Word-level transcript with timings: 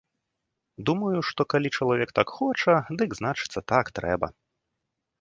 Думаю, 0.89 1.19
што 1.29 1.41
калі 1.55 1.73
чалавек 1.79 2.15
так 2.21 2.29
хоча, 2.39 2.75
дык 3.03 3.09
значыцца, 3.23 3.59
так 3.77 3.97
трэба. 4.01 4.27